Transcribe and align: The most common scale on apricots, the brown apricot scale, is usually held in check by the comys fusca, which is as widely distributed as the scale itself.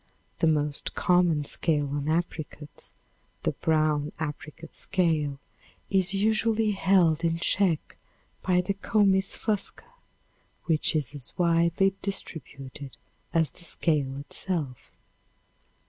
The 0.39 0.47
most 0.47 0.95
common 0.95 1.43
scale 1.45 1.87
on 1.89 2.09
apricots, 2.09 2.95
the 3.43 3.51
brown 3.51 4.11
apricot 4.19 4.73
scale, 4.73 5.37
is 5.91 6.15
usually 6.15 6.71
held 6.71 7.23
in 7.23 7.37
check 7.37 7.97
by 8.41 8.61
the 8.61 8.73
comys 8.73 9.37
fusca, 9.37 9.85
which 10.63 10.95
is 10.95 11.13
as 11.13 11.33
widely 11.37 11.93
distributed 12.01 12.97
as 13.31 13.51
the 13.51 13.63
scale 13.63 14.17
itself. 14.17 14.89